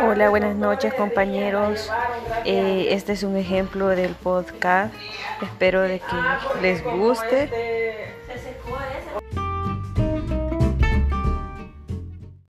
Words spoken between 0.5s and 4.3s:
noches compañeros. Eh, este es un ejemplo del